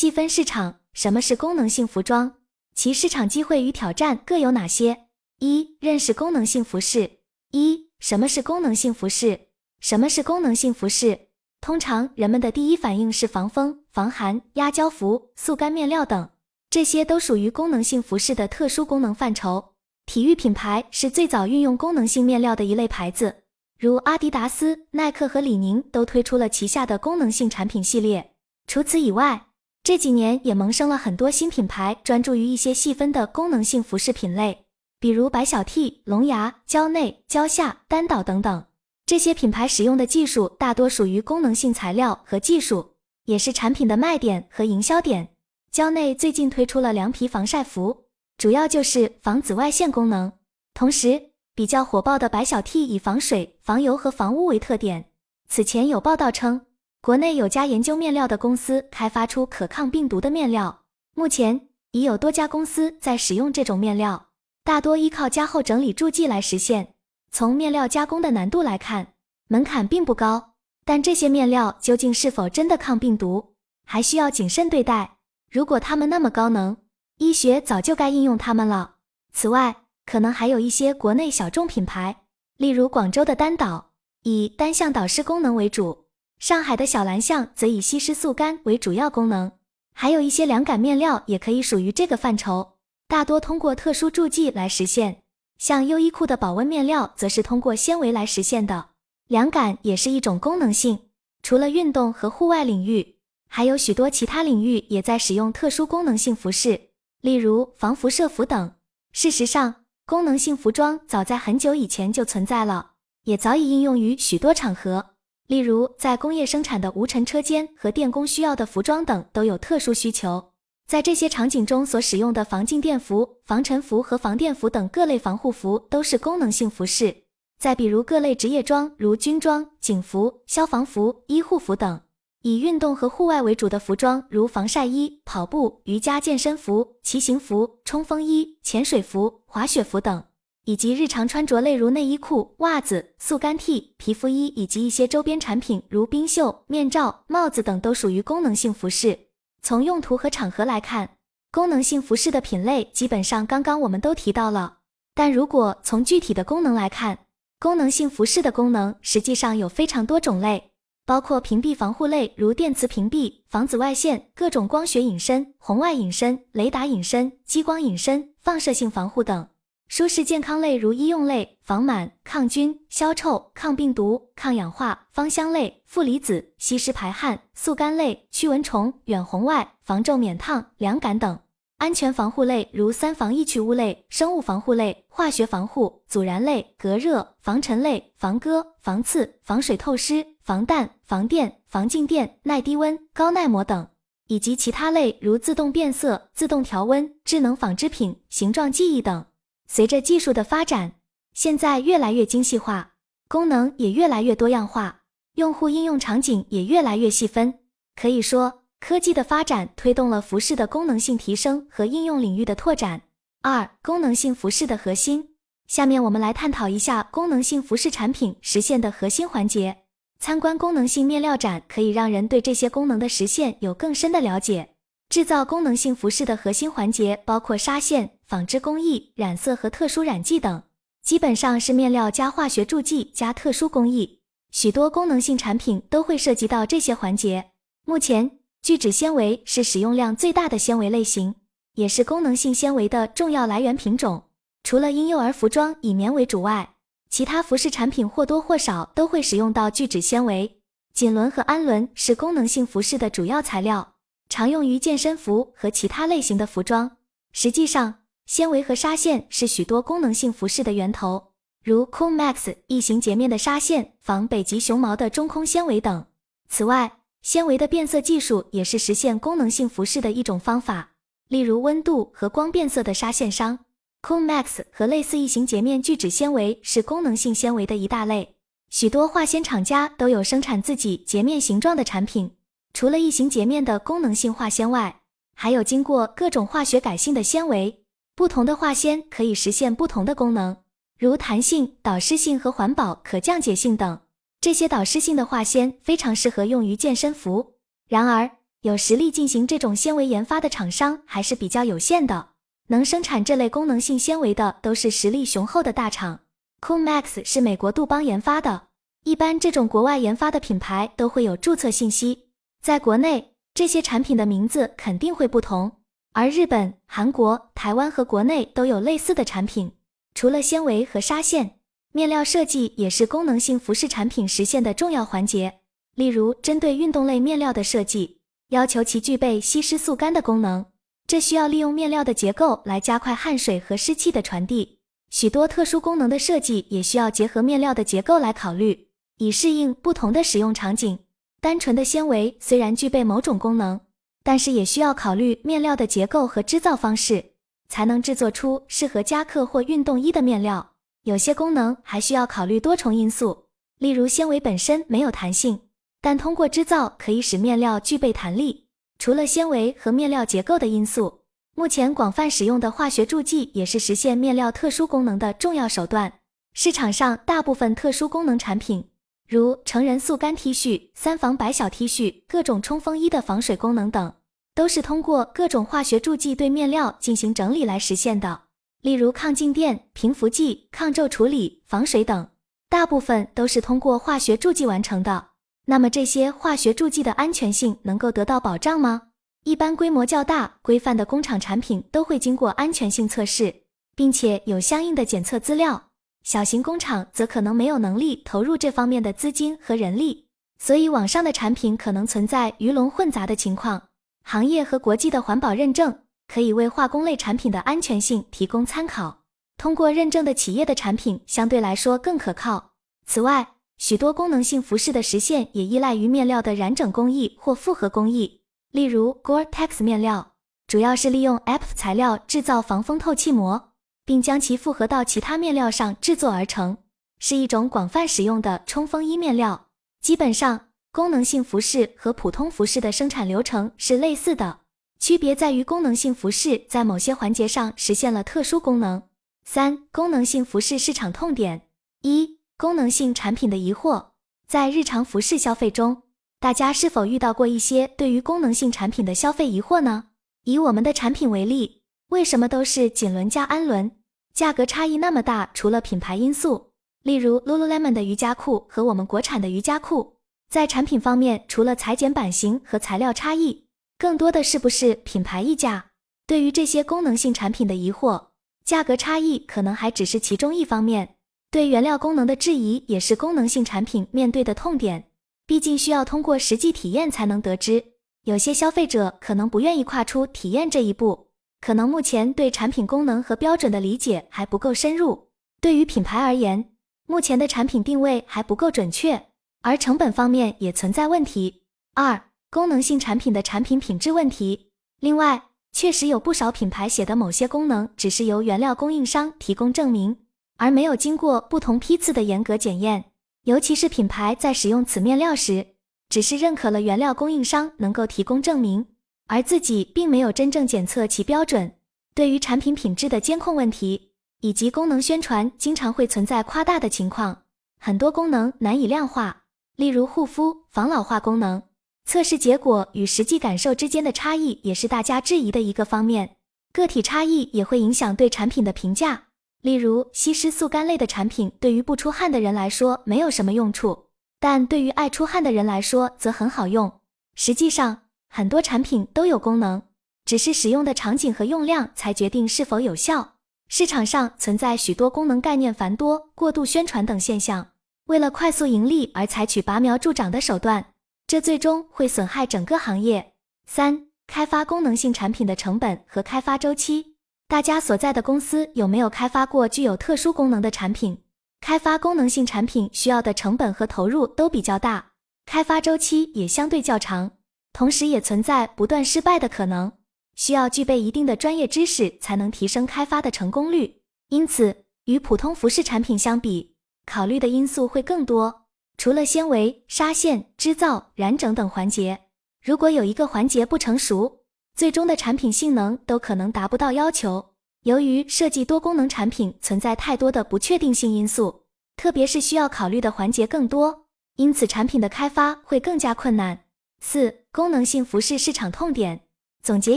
[0.00, 2.36] 细分市场，什么是功能性服装？
[2.72, 5.08] 其市场机会与挑战各有哪些？
[5.40, 7.18] 一、认识功能性服饰。
[7.50, 9.48] 一、什么是功能性服饰？
[9.80, 11.18] 什么是功能性服饰？
[11.60, 16.30] 通常人们的第一反应是防风、防寒、压胶服、速干面料等，
[16.70, 19.74] 这些都属于功能性服饰的特殊功能范畴。
[20.06, 23.42] 体育品牌是最早运用功能性面料的一类牌子，
[23.76, 28.36] 如阿迪达斯、耐克和李宁都推出了旗下的功能性产品系列。
[28.68, 29.46] 除此以外，
[29.88, 34.66] 这几年也萌生了很多新品牌，专注于一些细分的功能性服饰品类，
[35.00, 38.66] 比如白小 T、龙牙、蕉内、蕉下、丹岛等等。
[39.06, 45.30] 这些品牌使用的技术大多属于功能性材料和技术，也是产品的卖点和营销点。
[45.70, 48.04] 蕉内最近推出了凉皮防晒服，
[48.36, 50.30] 主要就是防紫外线功能。
[50.74, 55.06] 同时，比较火爆的白小 T 以防水、防油和防污为特点。
[55.48, 56.66] 此前有报道称。
[57.00, 60.82] 国内有家研究面料的公司开发出可抗病毒的面料，
[61.14, 64.30] 目前已有多家公司在使用这种面料，
[64.64, 66.94] 大多依靠加厚整理助剂来实现。
[67.30, 69.14] 从面料加工的难度来看，
[69.46, 70.54] 门槛并不高，
[70.84, 73.54] 但这些面料究竟是否真的抗病毒，
[73.84, 75.18] 还需要谨慎对待。
[75.50, 76.76] 如果它们那么高能，
[77.18, 78.96] 医学早就该应用它们了。
[79.32, 82.24] 此外，可能还有一些国内小众品牌，
[82.56, 83.92] 例如广州的单导，
[84.24, 86.07] 以单向导湿功能为主。
[86.38, 89.50] 上海的小蓝象则以吸湿速干为主要功能，
[89.92, 92.74] 还有一些凉感面料也可以属于这个范畴，
[93.08, 95.22] 大多通过特殊助剂来实现。
[95.58, 98.90] 像优衣库的保温面料，则是通过纤维来实现的。
[99.26, 101.00] 凉感也是一种功能性，
[101.42, 103.16] 除了运动和户外领域，
[103.48, 108.72] 还有许多其他领域也在使用特殊功能性服饰，例如防辐射服等。
[109.10, 109.74] 事实上，
[110.06, 112.92] 功能性服装早在很久以前就存在了，
[113.24, 115.06] 也早已应用于许多场合。
[115.48, 120.52] 例如，在工业生产的无尘车间和电工需要的服装等都有特殊需求。
[120.86, 127.24] 在这些场景中所使用的防静电服、防尘服和防电服等各类防护服都是功能性服饰。
[127.58, 131.98] 再比如各类职业装，如军装、警服、消防服、医护服等；
[132.42, 140.22] 以运动和户外为主的服装，如防晒衣、跑步、瑜伽健身服、骑行服、冲锋衣、潜水服、滑雪服等。
[140.68, 149.18] 以及日常穿着类如内衣裤、袜子、速干 T、皮肤衣以及一些周边产品如冰袖、面罩、帽子等都属于功能性服饰。
[149.62, 151.16] 从用途和场合来看，
[151.50, 154.80] 功能性服饰的品类基本上刚刚我们都提到了。
[155.14, 157.20] 但如果从具体的功能来看，
[157.58, 160.72] 功能性服饰的功能实际上有非常多种类，
[161.06, 169.48] 包括屏蔽防护类如电磁屏蔽、防紫外线、各种光学隐身、红外隐身、雷达隐身、激光隐身、放射性防护等。
[169.88, 181.38] 舒适健康类如医用类，防螨、抗菌、消臭、抗病毒、抗氧化；芳香类，负离子、吸湿排汗；速干类，驱蚊虫、远红外、防皱免烫、凉感等；
[181.78, 193.86] 安全防护类如三防易去污类、生物防护类、化学防护；阻燃类，隔热、防尘类、防割、防刺、防水透湿、防弹、防电、防静电、耐低温、高耐磨等；
[194.26, 199.24] 以及其他类如自动变色、自动调温、智能纺织品、形状记忆等。
[199.68, 200.92] 随着技术的发展，
[201.34, 202.94] 现在越来越精细化，
[203.28, 205.02] 功能也越来越多样化，
[205.34, 207.60] 用户应用场景也越来越细分。
[207.94, 213.02] 可以说，科技的发展推动了服饰的功能性提升和应用领域的拓展。
[213.42, 215.36] 二、功能性服饰的核心。
[215.66, 219.84] 下面我们来探讨一下功能性服饰产品实现的核心环节。
[220.18, 224.70] 参观功能性面料展可以让人对这些功能的实现有更深的了解。
[225.08, 228.18] 制造功能性服饰的核心环节包括纱线。
[228.28, 230.62] 纺织工艺、染色和特殊染剂等，
[231.02, 234.20] 基本上是面料加化学助剂加特殊工艺。
[234.50, 237.52] 许多功能性产品都会涉及到这些环节。
[237.86, 241.36] 目前，聚酯纤维是使用量最大的纤维类型，
[241.76, 244.24] 也是功能性纤维的重要来源品种。
[244.62, 246.74] 除了婴幼儿服装以棉为主外，
[247.08, 250.60] 其他服饰产品或多或少都会使用到聚酯纤维。
[250.92, 253.94] 锦纶和氨纶是功能性服饰的主要材料，
[254.28, 256.96] 常用于健身服和其他类型的服装。
[257.32, 261.32] 实际上，纤维和纱线是许多功能性服饰的源头，
[261.62, 266.06] 如 Cool Max 异形洁面的纱线、仿北极熊毛的中空纤维等。
[266.48, 270.92] 此外，纤维的变色技术也是实现功能性服饰的一种方法，
[271.28, 273.58] 例如温度和光变色的纱线商。
[274.02, 278.36] Cool Max 和类似异形洁面聚酯纤维是功能性纤维的一大类，
[278.70, 282.30] 许多化纤厂家都有生产自己洁面形状的产品。
[282.78, 285.00] 除了异形洁面的功能性化纤外，
[285.34, 287.82] 还有经过各种化学改性的纤维。
[288.14, 290.58] 不同的化纤可以实现不同的功能，
[290.96, 293.98] 如弹性、导湿性和环保、可降解性等。
[294.40, 297.54] 这些导湿性的化纤非常适合用于健身服。
[297.88, 298.30] 然而，
[298.60, 302.28] 有实力进行这种纤维研发的厂商还是比较有限的。
[302.68, 306.20] 能生产这类功能性纤维的都是实力雄厚的大厂。
[306.60, 308.68] Coolmax 是美国杜邦研发的，
[309.02, 312.27] 一般这种国外研发的品牌都会有注册信息，
[312.60, 315.72] 在国内这些产品的名字肯定会不同。
[316.12, 319.72] 而日本、韩国、台湾和国内都有类似的产品。
[320.14, 321.58] 除了纤维和纱线，
[321.92, 325.60] 面料设计也是功能性服饰产品实现的重要环节。
[325.94, 330.66] 例如，针对运动类面料的设计，要求其具备吸湿速干的功能。
[331.06, 334.80] 这需要利用面料的结构来加快汗水和湿气的传递。
[335.10, 338.88] 许多特殊功能的设计也需要结合面料的结构来考虑，
[339.18, 340.98] 以适应不同的使用场景。
[341.40, 343.80] 单纯的纤维虽然具备某种功能，
[344.24, 347.24] 但是也需要考虑面料的结构和织造方式，
[347.68, 350.72] 才能制作出适合夹克或运动衣的面料。
[351.04, 353.44] 有些功能还需要考虑多重因素，
[353.78, 355.60] 例如纤维本身没有弹性，
[356.00, 358.66] 但通过织造可以使面料具备弹力。
[358.98, 361.20] 除了纤维和面料结构的因素，
[361.54, 366.12] 目前广泛使用的化学助剂也是实现面料特殊功能的重要手段。
[366.52, 368.88] 市场上大部分特殊功能产品，
[369.28, 374.14] 如成人速干 T 恤、三防百小 T 恤、各种冲锋衣的防水功能等，
[374.54, 378.44] 都是通过各种化学助剂对面料进行整理来实现的。
[378.80, 382.26] 例如抗静电、平浮剂、抗皱处理、防水等，
[382.70, 385.28] 大部分都是通过化学助剂完成的。
[385.66, 389.08] 那么这些化学助剂的安全性能够得到保障吗？
[389.44, 393.54] 一般规模较大、规范的工厂产品都会经过安全性测试，
[393.94, 395.87] 并且有相应的检测资料。
[396.28, 400.26] 小型工厂则可能没有能力投入这方面的资金和人力，
[400.58, 403.84] 所以网上的产品可能存在鱼龙混杂的情况。
[404.24, 409.20] 行业和国际的环保认证可以为化工类产品的安全性提供参考。
[409.56, 412.72] 通过认证的企业的产品相对来说更可靠。
[413.06, 418.42] 此外，许多功能性服饰的实现也依赖于面料的染整工艺或复合工艺。
[418.70, 420.32] 例如，Gore-Tex 面料
[420.66, 423.67] 主要是利用 EPF 材料制造防风透气膜，
[424.08, 426.78] 并将其复合到其他面料上制作而成，
[427.18, 429.66] 是一种广泛使用的冲锋衣面料。
[430.00, 434.60] 基本上，功能性服饰和普通服饰的生产流程是类似的，
[434.98, 439.02] 区别在于功能性服饰在某些环节上实现了特殊功能。
[439.44, 441.68] 三、功能性服饰市场痛点
[442.00, 442.38] 一。
[442.56, 444.06] 功能性产品的疑惑，
[444.48, 446.02] 在日常服饰消费中，
[446.40, 450.06] 大家是否遇到过一些对于功能性产品的消费疑惑呢？
[450.42, 453.92] 以我们的产品为例，为什么都是锦纶加氨纶，
[454.38, 455.50] 价格差异那么大？
[455.52, 456.70] 除了品牌因素，
[457.02, 460.14] 例如 Lululemon 的瑜伽裤和我们国产的瑜伽裤，
[460.48, 463.64] 在产品方面，除了裁剪版型和材料差异，
[463.98, 465.86] 更多的是不是品牌溢价？
[466.24, 468.26] 对于这些功能性产品的疑惑，
[468.64, 471.16] 价格差异可能还只是其中一方面。
[471.50, 475.08] 对原料功能的质疑也是功能性产品面对的痛点，
[475.48, 477.82] 毕竟需要通过实际体验才能得知。
[478.22, 481.26] 有些消费者可能不愿意跨出体验这一步，
[481.60, 485.28] 可能目前对产品功能和标准的理解还不够深入。
[485.60, 486.70] 对于品牌而言，
[487.06, 489.26] 目前的产品定位还不够准确，
[489.62, 491.62] 而成本方面也存在问题。
[491.94, 494.70] 二、功能性产品的产品品质问题。
[495.00, 500.16] 另外，确实有不少品牌写的某些功能只是由原料供应商提供证明。
[500.56, 503.04] 而没有经过不同批次的严格检验，
[503.44, 505.74] 尤其是品牌在使用此面料时，
[506.08, 508.86] 只是认可了原料供应商能够提供证明，
[509.28, 511.72] 而自己并没有真正检测其标准。
[512.14, 514.10] 对于产品品质的监控问题
[514.40, 517.44] 以及功能宣传，经常会存在夸大的情况，
[517.78, 519.44] 很多功能难以量化。
[519.76, 521.62] 例如护肤、防老化功能，
[522.04, 526.36] 测试结果与实际感受之间的差异，也是大家质疑的一个方面。
[526.72, 529.24] 个体差异也会影响对产品的评价。
[529.60, 534.06] 例如，吸湿速干类的产品对于不出汗的人来说没有什么用处，
[534.40, 537.00] 但对于爱出汗的人来说则很好用。
[537.34, 539.82] 实际上，很多产品都有功能，
[540.24, 543.34] 只是使用的场景和用量才决定是否有效。
[543.68, 547.66] 市场上存在许多功能概念繁多、过度宣传等现象，
[548.06, 550.94] 为了快速盈利而采取拔苗助长的手段，
[551.26, 553.34] 这最终会损害整个行业。
[553.66, 557.16] 三、开发功能性产品的成本和开发周期。
[557.46, 561.22] 大家所在的公司有没有开发过具有特殊功能的产品？
[561.60, 565.12] 开发功能性产品需要的成本和投入都比较大，
[565.44, 567.30] 开发周期也相对较长，
[567.72, 569.92] 同时也存在不断失败的可能，
[570.34, 574.02] 需要具备一定的专业知识才能提升开发的成功率。
[574.28, 576.74] 因此，与普通服饰产品相比，
[577.06, 578.66] 考虑的因素会更多。
[578.96, 582.18] 除了纤维、纱线、织造、染整等环节，
[582.60, 584.40] 如果有一个环节不成熟，
[584.74, 587.54] 最终的产品性能都可能达不到要求。
[587.84, 591.62] 由于设计多功能产品存在太多的不确定性因素，
[591.96, 596.64] 特别是需要考虑的环节更多，因此产品的开发会更加困难。
[597.00, 599.20] 四、功能性服饰市场痛点。
[599.62, 599.96] 总结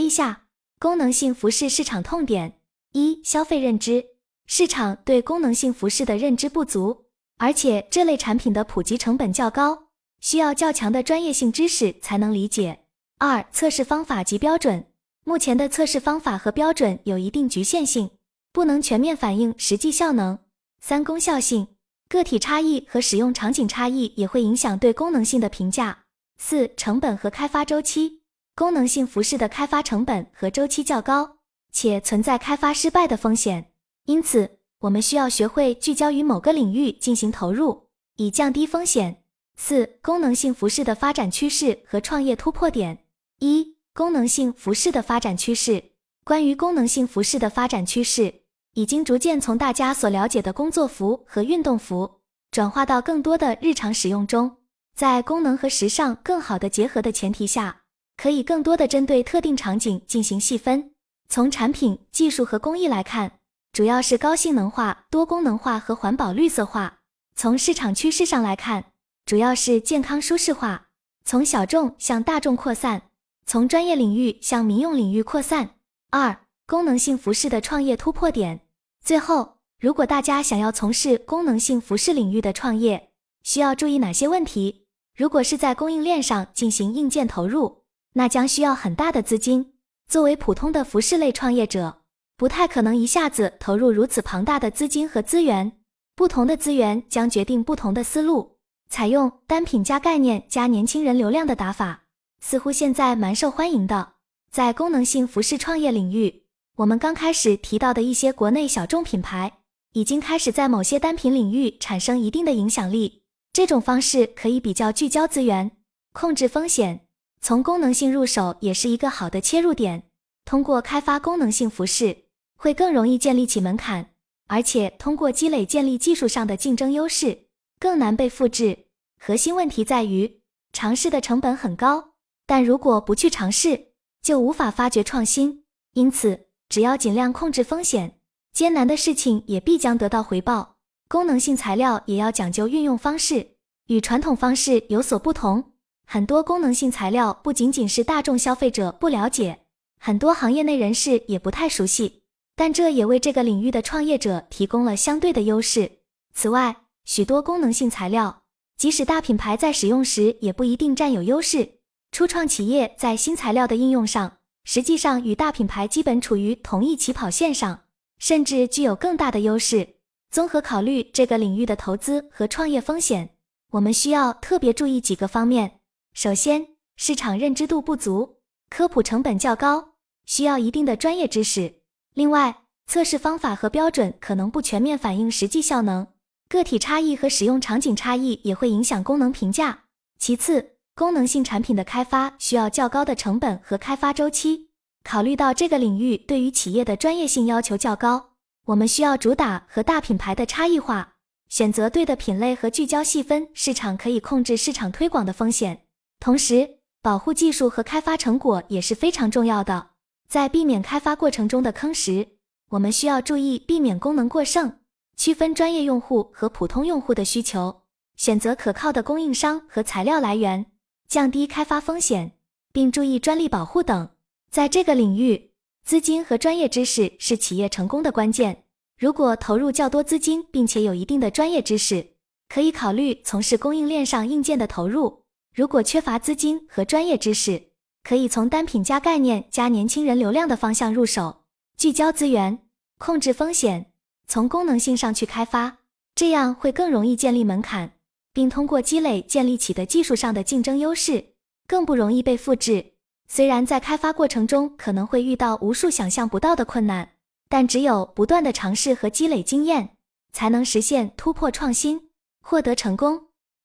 [0.00, 0.44] 一下，
[0.78, 2.58] 功能性服饰市场痛点：
[2.92, 4.04] 一、消费认知，
[4.46, 7.06] 市场对功能性服饰的认知不足，
[7.38, 9.88] 而且这类产品的普及成本较高，
[10.20, 12.80] 需要较强的专业性知识才能理解。
[13.18, 14.84] 二、测试方法及标准，
[15.24, 18.10] 目前的测试方法和标准有一定局限性，
[18.52, 20.38] 不能全面反映实际效能。
[20.80, 21.68] 三、功效性，
[22.08, 26.01] 个体差异和使用场景差异也会影响对功能性的评价。
[26.44, 28.20] 四、成本和开发周期，
[28.56, 31.36] 功能性服饰的开发成本和周期较高，
[31.70, 33.70] 且存在开发失败的风险，
[34.06, 39.22] 因此我们需要学会聚焦于某个领域进行投入，以降低风险。
[39.54, 43.04] 四、功能性服饰的发展趋势和创业突破点。
[43.38, 45.92] 一、功能性服饰的发展趋势。
[46.24, 48.34] 关于功能性服饰的发展趋势，
[48.74, 52.18] 已经逐渐从大家所了解的工作服和运动服，
[52.50, 54.56] 转化到更多的日常使用中。
[54.94, 57.82] 在功能和时尚更好的结合的前提下，
[58.16, 60.92] 可以更多的针对特定场景进行细分。
[61.28, 63.38] 从产品技术和工艺来看，
[63.72, 66.98] 主要是高性能化、多功能化和环保绿色化。
[67.34, 68.84] 从市场趋势上来看，
[69.24, 70.88] 主要是健康舒适化，
[71.24, 73.02] 从小众向大众扩散，
[73.46, 75.70] 从专业领域向民用领域扩散。
[76.10, 78.60] 二、功能性服饰的创业突破点。
[79.02, 83.08] 最后，如果大家想要从事功能性服饰领域的创业，
[83.42, 84.81] 需要注意哪些问题？
[85.14, 87.82] 如果是在供应链上进行硬件投入，
[88.14, 89.74] 那将需要很大的资金。
[90.08, 92.02] 作为普通的服饰类创业者，
[92.36, 95.72] 不太可能一下子投入如此庞大的资金和资源。
[96.14, 98.58] 不同的资源将决定不同的思路。
[98.88, 102.04] 采用单品加概念加年轻人流量的打法，
[102.40, 104.14] 似乎现在蛮受欢迎的。
[104.50, 106.42] 在功能性服饰创业领域，
[106.76, 109.60] 我们刚开始提到的一些国内小众品牌，
[109.92, 113.21] 已经开始在某些单品领域产生一定的影响力。
[113.52, 115.72] 这种方式可以比较聚焦资源，
[116.14, 117.06] 控制风险，
[117.42, 120.04] 从功能性入手也是一个好的切入点。
[120.46, 122.24] 通过开发功能性服饰，
[122.56, 124.14] 会更容易建立起门槛，
[124.48, 128.86] 而且通过积累建立技术上的竞争优势，更难被复制。
[129.20, 130.40] 核心问题在于
[130.72, 132.14] 尝试的成本很高，
[132.46, 133.92] 但如果不去尝试，
[134.22, 135.64] 就无法发掘创新。
[135.92, 138.18] 因此，只要尽量控制风险，
[138.54, 140.71] 艰难的事情也必将得到回报。
[141.12, 143.46] 功能性材料也要讲究运用方式，
[143.88, 145.72] 与传统方式有所不同。
[146.06, 149.58] 很多功能性材料不仅仅是大众消费者不了解，
[150.00, 152.22] 很多行业内人士也不太熟悉，
[152.56, 155.98] 但这也为这个领域的创业者提供了相对的优势。
[156.32, 158.44] 此外，许多功能性材料，
[158.78, 161.74] 即使大品牌在使用时也不一定占有优势。
[162.10, 167.80] 初创企业在新材料的应用上，实际上与大品牌基本处于同一起跑线上，
[168.18, 169.96] 甚至具有更大的优势。
[170.32, 173.34] 综合考虑这个领域的投资和创业风险，
[173.72, 175.80] 我们需要特别注意几个方面。
[176.14, 178.38] 首先，市场认知度不足，
[178.70, 179.90] 科普成本较高，
[180.24, 181.82] 需要一定的专业知识。
[182.14, 186.06] 另外，测试方法和标准可能不全面反映实际效能，
[186.48, 189.80] 个体差异和使用场景差异也会影响功能评价。
[190.18, 194.70] 其次，功能性产品的开发需要较高的成本和开发周期，
[195.04, 198.31] 考虑到这个领域对于企业的专业性要求较高。
[198.66, 201.14] 我们需要主打和大品牌的差异化，
[201.48, 205.86] 选择对的品类和聚焦细分市场，可以控制市场推广的风险。
[206.20, 209.88] 同时，保护技术和开发成果也是非常重要的。
[210.28, 212.28] 在避免开发过程中的坑时，
[212.70, 214.78] 我们需要注意避免功能过剩，
[215.16, 217.82] 区分专业用户和普通用户的需求，
[218.16, 220.66] 选择可靠的供应商和材料来源，
[221.08, 222.38] 降低开发风险，
[222.72, 224.08] 并注意专利保护等。
[224.50, 225.51] 在这个领域。
[225.84, 228.64] 资金和专业知识是企业成功的关键。
[228.98, 232.06] 如果投入较多资金，并且有一定的专业知识，
[232.48, 235.24] 可以考虑从事供应链上硬件的投入。
[235.54, 237.70] 如果缺乏资金和专业知识，
[238.04, 241.42] 可以从单品加概念加年轻人流量的方向入手，
[241.76, 242.60] 聚焦资源，
[242.98, 243.92] 控制风险，
[244.28, 245.78] 从功能性上去开发，
[246.14, 247.92] 这样会更容易建立门槛，
[248.32, 251.34] 并通过积累建立起的技术上的竞争优势，
[251.66, 252.91] 更不容易被复制。
[253.28, 257.08] 虽然在开发过程中可能会遇到无数想象不到的困难，
[257.48, 259.96] 但只有不断的尝试和积累经验，
[260.32, 262.10] 才能实现突破创新，
[262.40, 263.31] 获得成功。